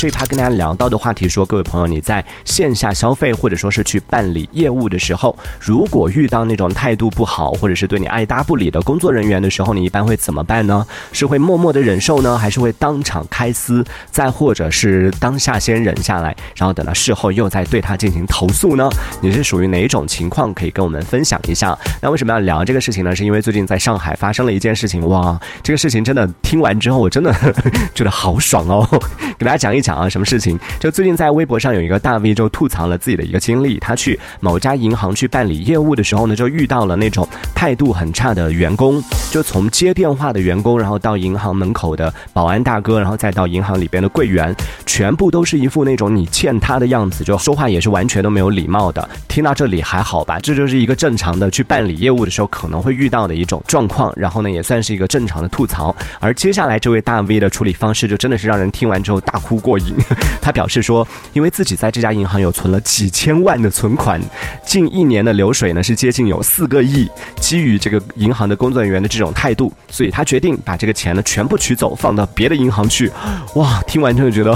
[0.00, 10.86] 这一趴跟大家聊到的话题说，各位朋友，你在线下消费或者说是去办理业务的时候，如果遇到那种态度不好或者是对你爱搭不理的工作人员的时候，你一般会怎么办呢？
[11.12, 13.84] 是会默默的忍受呢，还是会当场开撕？
[14.10, 18.88] 再或者是当下先忍下来，然后等到事后又再对他进行投诉呢？
[19.20, 20.54] 你是属于哪种情况？
[20.54, 21.78] 可以跟我们分享一下。
[22.00, 23.14] 那为什么要聊这个事情呢？
[23.14, 27.30] 是因为最近在上海发生了一件事情，哇，这个事情真的听完之后，我真的
[27.94, 28.88] 觉得好爽哦。
[29.36, 30.58] 给大家讲一讲啊，什么事情？
[30.78, 44.54] 就最近在微博上有一个大 V 就吐槽了自己的一个经历，他去某家银行去办理业务的时候呢，就遇到了那种态度很差的员工，就从接电话的员工，然后到银行门口的保安大哥，然后再到银行里边的柜员，
[44.86, 49.08] 全部都是一副那种你欠他的样子，就说话也是完全都没有礼貌的。
[49.28, 50.38] 听到这里还好吧？
[50.40, 55.94] 这就是一个正常的去办理业务的时候可能会遇到的一种状况，然后呢，也算是一个正常的吐槽。
[56.18, 59.78] 而接下来这位大 V 的处理方式，就真的是让人听完之后大哭过
[60.40, 64.20] 他表示说，因为自己在这家银行有存了几千万的存款，
[64.64, 67.08] 近一年的流水呢是接近有四个亿。
[67.40, 73.10] 基于这个银行的工作人员的这种态度，所以他决定把这个钱呢全部取走，放到别的银行去。
[73.54, 74.54] 哇，听完真的觉得，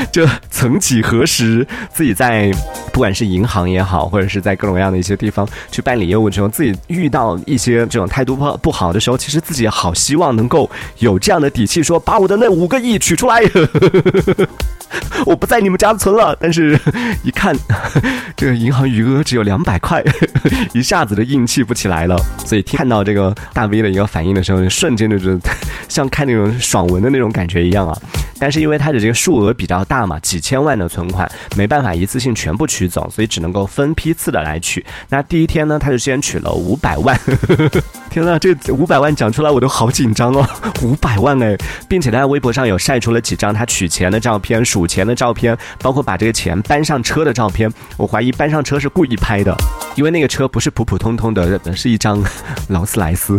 [0.12, 2.50] 就曾几何时，自己在
[2.92, 13.40] 不管是银行也好，或者是在各种各样的一些地方去办理业务时候，自己遇到一些这种态度不不好的时候，其实自己好希望能够有这样的底气，说把我的那五个亿取出来。
[15.26, 16.78] 我不在你们家存了，但是
[17.22, 17.54] 一看
[18.36, 20.02] 这个银行余额只有两百块，
[20.72, 22.16] 一下子就硬气不起来了。
[22.44, 25.38] 所以看到这个大 V 的一个反应的时候，瞬间就是
[25.88, 27.96] 像看那种爽文的那种感觉一样啊。
[28.38, 34.84] 但是因为他的这个数额比较大嘛，几千万的存款没办法一次性全部取走，所以只能够分批次的来取。
[35.10, 37.82] 那第一天呢，他就先取了五百万呵呵。
[38.08, 40.48] 天呐，这五百万讲出来我都好紧张哦，
[40.82, 41.54] 五百万哎，
[41.86, 47.72] 并且他在微博上有晒出了几张他取钱的照片、数钱的照片，包括把这个钱搬上车的照片。
[47.96, 49.54] 我怀疑搬上车是故意拍的，
[49.96, 52.22] 因为那个车不是普普通通的，是一张
[52.68, 53.38] 劳斯莱斯。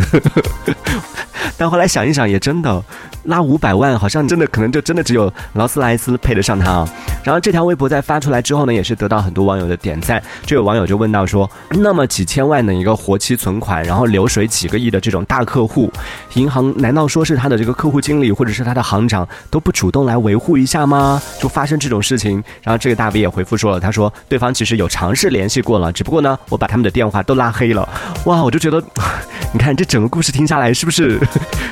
[1.62, 2.84] 但后来想一想，也真的
[3.26, 6.90] 拉五百万，好像真的可能就真的只有劳斯莱斯配得上他啊。
[7.24, 10.20] 然后这条微博在发出来之后呢，也是得到很多网友的点赞。
[10.44, 15.94] 就有网友就问到说：“那么几千万的一个活期存款，然后流水几个亿的这种大客户，
[16.34, 21.22] 银行难道说是他的这个客户经理或者是他的行长都不主动来维护一下吗？
[21.40, 27.88] 就发生这种事情？”然后这个大 V 也回复说了，他说对方其实有尝试联系过了，只不过呢，我把他们的电话都拉黑了。
[28.26, 28.84] 哇，我就觉得，
[29.54, 31.20] 你看这整个故事听下来，是不是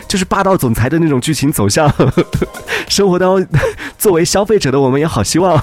[0.08, 1.92] 就是霸道总裁的那种剧情走向？
[2.90, 3.48] 生活当中，
[3.98, 5.62] 作为消费者的我们也好希望。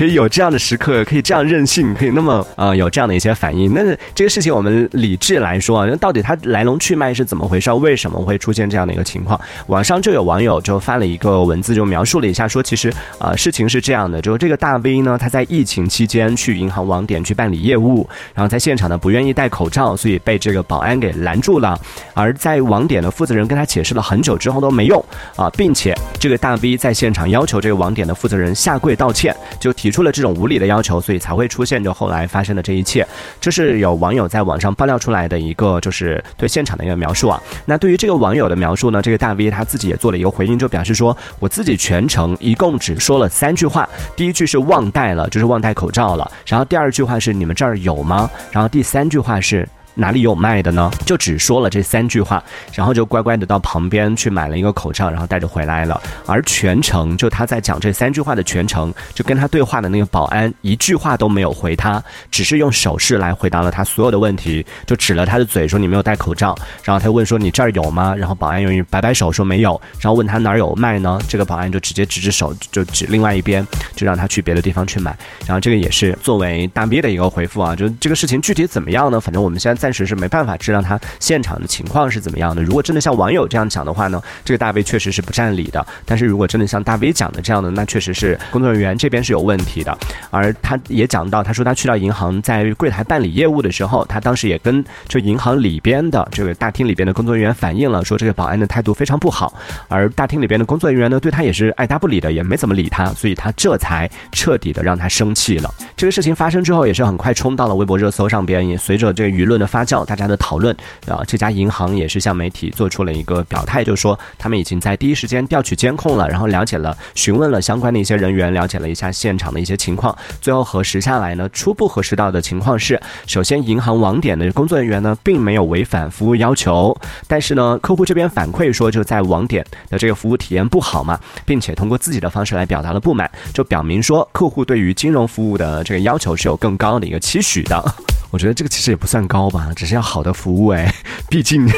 [0.00, 3.70] 可以有这样的时刻，可以这样任性，可以那么呃有这样的一些反应。
[3.74, 3.82] 那
[4.14, 7.70] 这个事情我们理智来说啊，那到底它来龙去脉是怎么回事？
[7.72, 9.38] 为什么会出现这样的一个情况？
[9.66, 21.78] 网上就有网友就发了一个文字，就描述了一下，说其实呃事情是这样的，就是这个大 V 呢，他在疫情期间去银行网点去办理业务，然后在现场呢不愿意戴口罩，所以被这个保安给拦住了。
[22.14, 25.04] 而在网点的负责人跟他解释了很久之后都没用
[25.36, 33.04] 啊，并且这个大 V 在现场要求这个网点的负责人下跪道歉，就提提出了这种无理的要求，所以才会出现就后来发生的这一切。
[33.40, 37.42] 这是有网友在网上爆料出来的一个，就是对现场的一个描述啊。
[37.66, 48.30] 那对于这个网友的描述呢，这个大 V 他自己也做了一个回应，就表示说，我自己全程一共只说了三句话，第一句是忘带了，就是忘戴口罩了，然后第二句话是你们这儿有吗？
[48.52, 49.68] 然后第三句话是。
[49.94, 50.90] 哪里有卖的呢？
[51.04, 52.42] 就只说了这三句话，
[52.74, 56.00] 然后就乖乖的到旁边去买了一个口罩，然后带着回来了。
[56.26, 66.56] 而全程就他在讲这三句话的全程，就跟他对话的那个保安一句话都没有回他，只是用手势来回答了他所有的问题，就指了他的嘴说你没有戴口罩。
[66.82, 68.14] 然后他问说你这儿有吗？
[68.16, 69.78] 然后保安用于摆摆手说没有。
[70.00, 71.20] 然后问他哪儿有卖呢？
[71.28, 75.14] 这个保安就直接指指手，就指另外一边，就让他去别的地方去买。
[75.46, 79.20] 然后这个也是作为大 B 的一个回复啊，就这个事情具体怎么样呢？
[79.20, 79.79] 反正我们现在在。
[79.80, 82.62] 暂时是没办法知道他现场的情况是怎么样的。
[82.62, 85.84] 如果真的像网友这样讲的话呢，这个大 V 确实是不占理的。
[86.04, 89.96] 但是如果真的像大 V 讲的这样的，那确实是工作人员这边是有问题的。
[90.30, 99.54] 而他也讲到，他说他去到银行在柜台办理业务的时候，他当时也跟这银行里边的这个大厅里边的工作人员反映了，说这个保安的态度非常不好。
[99.88, 105.72] 而大厅里边的工作人员呢，对他也是爱答不理的，也没怎么理他，所以他这才彻底的让他生气了。
[105.96, 109.69] 这个事情发生之后，也是很快冲到了微博热搜上边，也随着这个舆论的。
[109.70, 110.76] 发酵，大家的讨论
[111.06, 126.96] 啊，这家银行也是向媒体做出了一个表态，就说他们已经在第一时间调取监控了，然后了解了、询问了相关的一些人员，了解了一下现场的一些情况，最后核实下来呢，初步核实到的情况是，首先银行网点的工作人员呢，并没有违反服务要求，
[127.28, 137.94] 但是呢，客户这边反馈说，就在网点的这个服务体验不好嘛，并且通过自己的方式来表达了不满，就表明说，客户对于金融服务的这个要求是有更高的一个期许的。
[138.30, 140.94] 我觉得这个其实也不算高吧，只是要好的服务哎，
[141.28, 141.68] 毕竟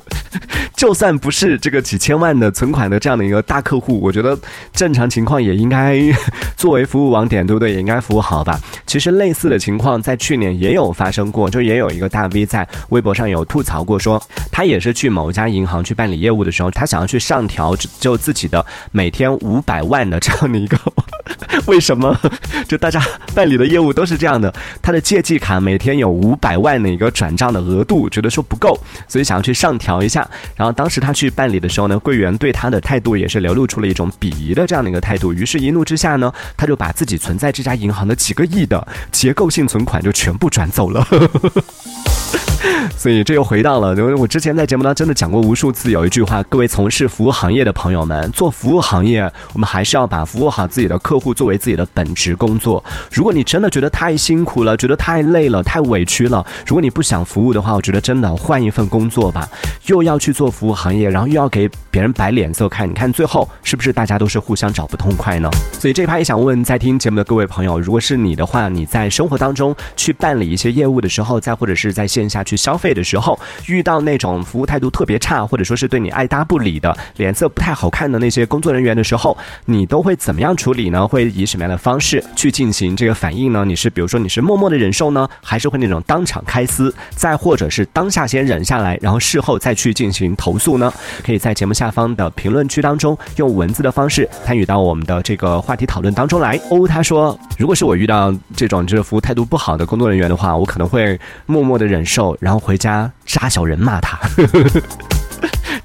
[0.76, 4.38] 就算不是这个几千万的存款的这样的一个大客户，我觉得
[4.72, 5.98] 正常情况也应该
[6.54, 7.72] 作为服务网点，对不对？
[7.72, 8.60] 也应该服务好吧。
[8.86, 14.22] 其实类似的情况在去年也有发生过，就也有一个大 V 在微博上有吐槽过，说
[14.52, 20.78] 他也是去某家银行去办理业务的时候，他想要去上调就自己的每天五百万的这样的一个，
[21.66, 22.16] 为什么？
[22.68, 23.02] 就大家
[23.34, 25.96] 办理的业务都是这样的，他的借记卡每天。
[25.96, 28.78] 有五百万的一个转账的额度，觉得说不够，
[29.08, 30.28] 所以想要去上调一下。
[30.54, 35.32] 然后当时他去办理的时候呢，柜员对他的态度也是流露出了一种鄙夷的这样的一个态度。
[35.32, 41.06] 于是，一怒之下呢，他就把自己存在这家银行的几个亿的结构性存款就全部转走了。
[42.98, 52.82] 所以这又回到了，因为我之前在节目当中真的讲过无数次，有一句话：各位从事服务行业的朋友们，做服务行业，我们还是要把服务好自己的客户作为自己的本职工作。
[53.12, 59.48] 如果你真的觉得太辛苦了，觉得太累了，太委屈了，如果你不想服务的话，我觉得真的换一份工作吧。
[59.86, 65.48] 又要去做服务行业，然后又要给别人摆脸色看，你看最后是不是大家都是互相找不痛快呢？
[65.78, 72.56] 所以这一趴也想问在听节目的各位朋友，如果是你的话，你在生活当中去办理一些业务的时候，再或者是在线下去。
[72.56, 73.38] 消费的时候
[73.68, 81.06] 遇到那种服务态度特别差，或者说是对你爱搭不理的、脸色不太好看的那些工作人员的时候，你都会怎么样处理呢？
[81.06, 83.64] 会以什么样的方式去进行这个反应呢？
[83.64, 90.92] 你是比如说你是默默的忍受呢，还是会那种当场开撕，再或者是当下先忍下来，然后事后再去进行投诉呢？
[91.24, 96.60] 可以在节目下方的评论区当中用文字的方式参与到我们的这个话题讨论当中来。
[96.70, 102.36] 哦，他说，如果是我遇到这种就是服务态度不好的工作人员的话，我可能会默默的忍受。
[102.40, 104.18] 然后回家扎小人骂他。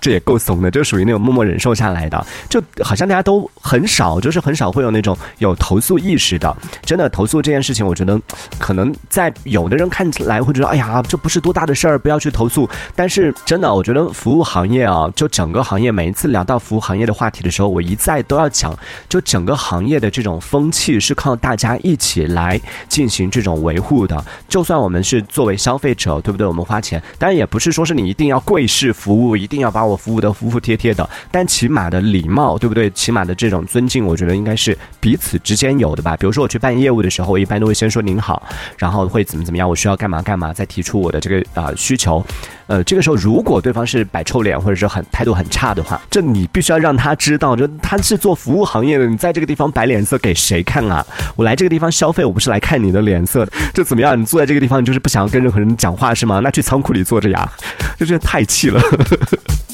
[0.01, 6.57] 这也够怂的，就属于那种默默忍受下来的，就好像大家都很少，就是很少会有那种有投诉意识的。
[6.83, 8.19] 真的投诉这件事情，我觉得
[8.57, 12.67] 可能在有的人看起来会觉得，哎呀，这不是多大的事儿，不要去投诉。
[12.95, 18.75] 但是真的，我觉得服务行业啊，就整个行业，每一次聊到服务行业的话题的时候，我一再都要讲，
[19.07, 22.59] 就整个行业的这种风气是靠大家一起来
[22.89, 24.25] 进行这种维护的。
[24.49, 26.47] 就算我们是作为消费者，对不对？
[26.47, 29.90] 我们花钱，当然也不是说是你一定要贵式服务，一定要把我。
[29.91, 32.89] 我服务的服服帖帖的，但起码的礼貌，对不对？
[32.91, 36.15] 起码的这种尊敬，我觉得应该是彼此之间有的吧。
[36.17, 38.41] 比如说我去办业务的时候，我一般都会先说您好，
[38.77, 42.23] 然后会怎么怎么样，我需要干嘛干嘛，再提出我的这个啊需求。
[42.67, 51.05] 呃，这个时候如果对方是摆臭脸或者是很态度很差的话，这你必须要让他知道，就他是做服务行业的，你在这个地方摆脸色给谁看啊？
[51.35, 53.51] 我来这个地方消费，我不是来看你的脸色的。
[53.73, 54.19] 这怎么样？
[54.19, 56.39] 你坐在这个地方，你就是不想要跟任何人讲话是吗？
[56.39, 57.51] 那去仓库里坐着呀，
[57.99, 58.81] 就觉得太气了。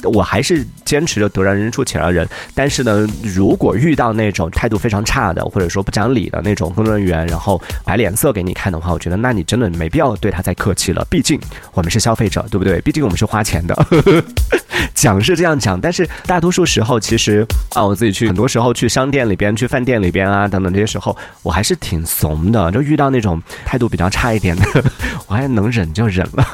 [0.08, 11.06] 我还是坚持着得饶人处且饶人，但是呢，如果遇到那种态度非常差的，或者说不讲理的那种工作人员，然后摆脸色给你看的话，我觉得那你真的没必要对他再客气了。
[11.10, 11.40] 毕竟
[11.74, 12.80] 我们是消费者，对不对？
[12.88, 13.76] 毕竟我们是花钱的。
[14.94, 22.72] 讲是这样讲，但是大多数时候，其实啊，我自己去很多时候去商店里边、去饭店里边啊等等这些时候，我还是挺怂的。
[22.72, 24.84] 就遇到那种态度比较差一点的，
[25.28, 26.46] 我还能忍就忍了。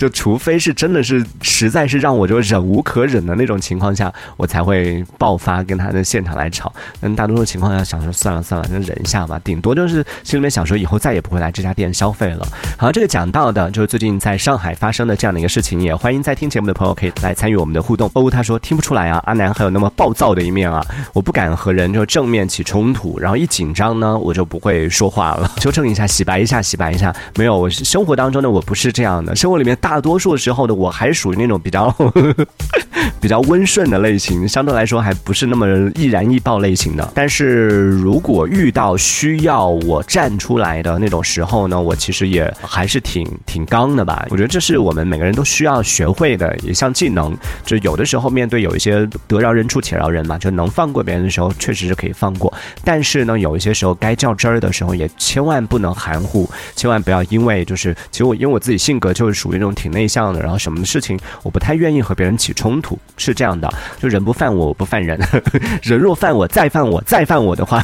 [0.00, 6.72] 就除非是真的是实在是让我就忍无可忍的那种情况下，我才会爆发跟他在现场来吵。
[7.02, 9.38] 但大多数情况下想说算了算了，就忍一下吧。
[9.44, 12.48] 顶多就是心里面想说以后再也不会来这家店消费了。
[12.78, 18.10] 好，这个讲到的就是最近在上海发生的这样的一个事情，也欢迎在听节目的朋友可以来参与我们的互动。
[18.14, 25.52] 哦，他说听不出来啊，阿南还有那么暴躁的一面啊，我不敢和人就正面起冲突，然后一紧张呢我就不会说话了。
[25.56, 29.89] 纠正一下，洗白一下，洗白一下，没有，我是生活当中呢我不是这样的，生活里面大。
[29.90, 31.92] 大多数时候的我还是属于那种比较
[33.20, 35.66] 比较温顺的类型，相对来说还不是那么
[35.96, 37.10] 易燃易爆类型的。
[37.12, 44.24] 但是如果遇到需要我站出来的那种时候呢，我其实也还是挺挺刚的吧。
[44.30, 47.36] 我觉得这是我们每个人都需要学会的一项技能。
[47.66, 52.52] 就有的时候面对有一些得饶人处且饶人嘛，就能放过别人的时候，确实是可以放过。
[52.84, 59.74] 但是呢，有一些时候该较真儿的时候，也千万不能含糊，千万不要因为就是其实我因为我自己性格就是属于那种。
[59.80, 65.18] 挺内向的，然后什么事情我不太愿意和别人起冲突，是这样的，就人不犯我，我不犯人，
[65.82, 67.82] 人若犯我，再犯我，再犯我的话，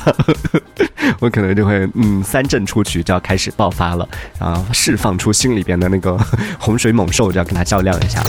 [1.20, 4.06] 我可能就会嗯三阵出局，就要开始爆发了，
[4.38, 6.18] 然后释放出心里边的那个
[6.60, 8.22] 洪水猛兽，就要跟他较量一下。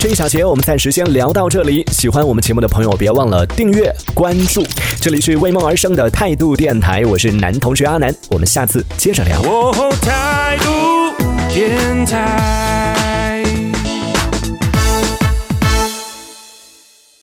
[0.00, 4.62] 这一小节我们暂时先聊到这里，喜欢我们节目的朋友别忘了订阅关注。
[5.00, 9.40] 这里是为梦而生的态度电台，我是男同学阿南，我们下次接着聊。
[10.02, 11.14] 态度
[11.48, 12.93] 电台。